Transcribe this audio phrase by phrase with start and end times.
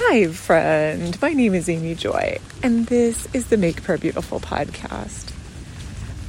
[0.00, 1.20] Hi, friend.
[1.20, 5.32] My name is Amy Joy, and this is the Make Prayer Beautiful podcast.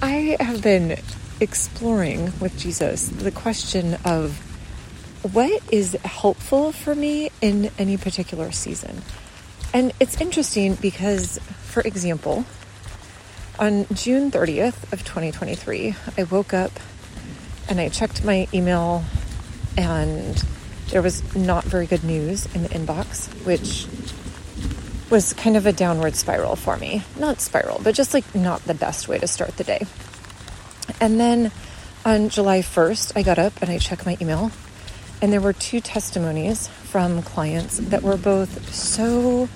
[0.01, 0.97] I have been
[1.39, 4.39] exploring with Jesus the question of
[5.33, 9.03] what is helpful for me in any particular season.
[9.71, 12.45] And it's interesting because, for example,
[13.59, 16.71] on June 30th of 2023, I woke up
[17.69, 19.03] and I checked my email
[19.77, 20.43] and
[20.89, 23.87] there was not very good news in the inbox, which
[25.09, 27.03] was kind of a downward spiral for me.
[27.17, 29.85] Not spiral, but just like not the best way to start the day.
[30.99, 31.51] And then
[32.05, 34.51] on July 1st, I got up and I checked my email,
[35.21, 39.49] and there were two testimonies from clients that were both so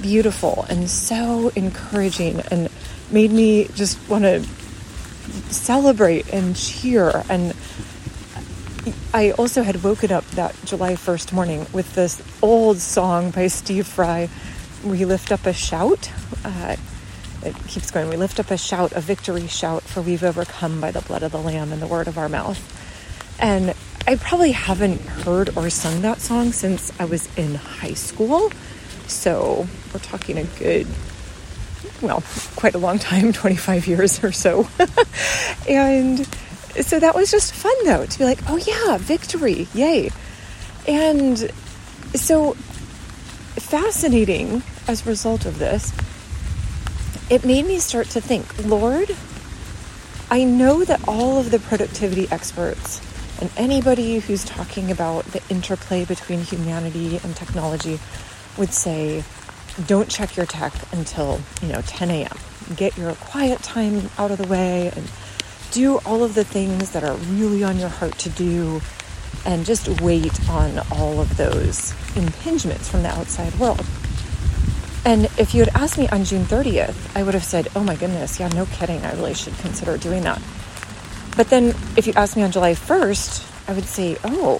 [0.00, 2.70] beautiful and so encouraging and
[3.10, 4.42] made me just want to
[5.52, 7.54] celebrate and cheer and
[9.12, 13.88] I also had woken up that July 1st morning with this old song by Steve
[13.88, 14.28] Fry,
[14.84, 16.12] We Lift Up a Shout.
[16.44, 16.76] Uh,
[17.42, 18.08] it keeps going.
[18.08, 21.32] We lift up a shout, a victory shout, for we've overcome by the blood of
[21.32, 22.60] the Lamb and the word of our mouth.
[23.40, 23.74] And
[24.06, 28.52] I probably haven't heard or sung that song since I was in high school.
[29.08, 30.86] So we're talking a good,
[32.00, 32.22] well,
[32.54, 34.68] quite a long time 25 years or so.
[35.68, 36.28] and
[36.82, 40.10] so that was just fun though to be like, oh yeah, victory, yay.
[40.86, 41.50] And
[42.14, 42.54] so
[43.56, 45.92] fascinating as a result of this,
[47.30, 49.14] it made me start to think, Lord,
[50.30, 53.00] I know that all of the productivity experts
[53.40, 57.98] and anybody who's talking about the interplay between humanity and technology
[58.58, 59.24] would say,
[59.86, 62.36] don't check your tech until, you know, 10 a.m.
[62.76, 65.10] Get your quiet time out of the way and
[65.70, 68.80] do all of the things that are really on your heart to do
[69.44, 73.84] and just wait on all of those impingements from the outside world.
[75.04, 77.96] And if you had asked me on June 30th, I would have said, oh my
[77.96, 80.42] goodness, yeah, no kidding, I really should consider doing that.
[81.36, 84.58] But then if you asked me on July 1st, I would say, oh,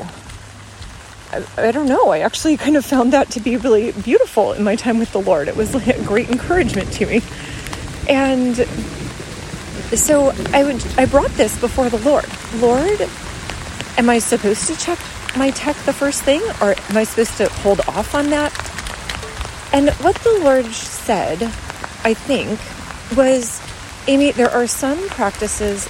[1.32, 2.08] I, I, don't know.
[2.08, 5.20] I actually kind of found that to be really beautiful in my time with the
[5.20, 5.48] Lord.
[5.48, 7.22] It was like a great encouragement to me.
[8.08, 8.66] And
[9.96, 12.26] so I would I brought this before the Lord.
[12.56, 13.00] Lord,
[13.96, 14.98] am I supposed to check
[15.36, 18.52] my tech the first thing or am I supposed to hold off on that?
[19.72, 21.42] And what the Lord said,
[22.04, 22.58] I think,
[23.16, 23.60] was
[24.08, 25.88] Amy, there are some practices,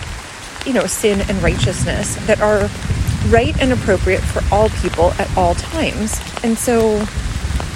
[0.66, 2.68] you know, sin and righteousness that are
[3.28, 6.20] right and appropriate for all people at all times.
[6.42, 6.98] And so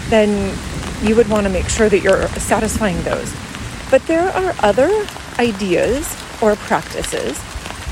[0.08, 0.56] then
[1.02, 3.32] you would want to make sure that you're satisfying those.
[3.94, 5.06] But there are other
[5.38, 7.38] ideas or practices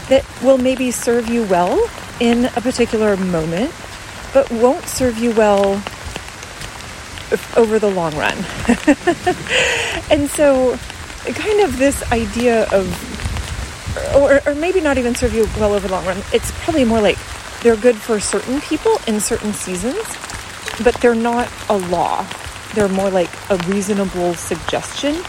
[0.09, 3.73] that will maybe serve you well in a particular moment,
[4.35, 5.81] but won't serve you well
[7.57, 8.37] over the long run.
[10.11, 10.77] and so,
[11.35, 12.91] kind of this idea of,
[14.17, 17.01] or, or maybe not even serve you well over the long run, it's probably more
[17.01, 17.19] like
[17.61, 20.03] they're good for certain people in certain seasons,
[20.83, 22.27] but they're not a law.
[22.75, 25.23] They're more like a reasonable suggestion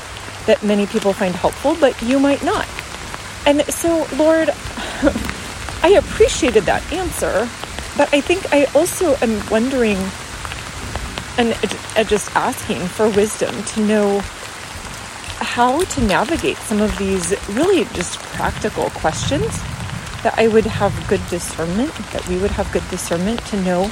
[0.46, 2.68] that many people find helpful, but you might not.
[3.46, 4.50] And so, Lord,
[5.84, 7.50] I appreciated that answer,
[7.98, 9.98] but I think I also am wondering
[11.38, 11.54] and
[11.96, 14.20] uh, just asking for wisdom to know
[15.40, 19.48] how to navigate some of these really just practical questions
[20.24, 23.88] that I would have good discernment, that we would have good discernment to know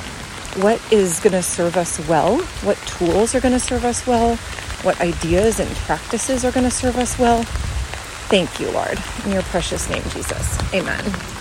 [0.57, 4.37] what is going to serve us well, what tools are going to serve us well,
[4.83, 7.43] what ideas and practices are going to serve us well.
[8.29, 8.99] Thank you, Lord.
[9.25, 10.73] In your precious name, Jesus.
[10.73, 11.40] Amen.